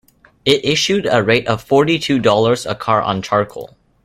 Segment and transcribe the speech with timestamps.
[0.45, 3.75] It issued a rate of forty two dollars a car on charcoal.